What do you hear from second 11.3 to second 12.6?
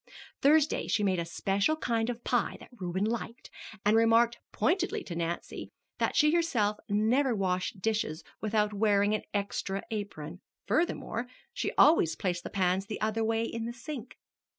she always placed the